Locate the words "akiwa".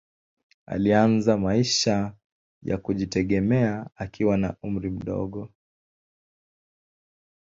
3.95-4.37